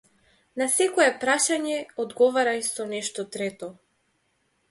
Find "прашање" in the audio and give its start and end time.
1.23-1.75